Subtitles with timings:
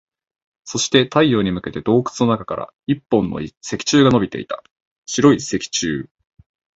[0.63, 4.63] そして、太陽に向けて洞窟の中から一本の石柱が伸びていた。
[5.05, 6.09] 白い石柱。